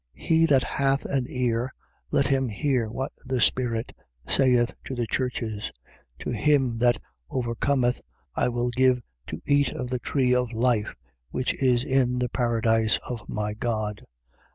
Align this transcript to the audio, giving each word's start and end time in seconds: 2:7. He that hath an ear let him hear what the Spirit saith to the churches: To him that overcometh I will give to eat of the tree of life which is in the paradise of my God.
2:7. 0.17 0.23
He 0.25 0.45
that 0.47 0.63
hath 0.63 1.05
an 1.05 1.27
ear 1.29 1.71
let 2.09 2.25
him 2.25 2.49
hear 2.49 2.89
what 2.89 3.11
the 3.23 3.39
Spirit 3.39 3.95
saith 4.27 4.73
to 4.83 4.95
the 4.95 5.05
churches: 5.05 5.71
To 6.21 6.31
him 6.31 6.79
that 6.79 6.99
overcometh 7.29 8.01
I 8.35 8.49
will 8.49 8.71
give 8.71 9.03
to 9.27 9.39
eat 9.45 9.71
of 9.73 9.91
the 9.91 9.99
tree 9.99 10.33
of 10.33 10.51
life 10.53 10.95
which 11.29 11.53
is 11.61 11.83
in 11.83 12.17
the 12.17 12.29
paradise 12.29 12.97
of 13.07 13.29
my 13.29 13.53
God. 13.53 14.03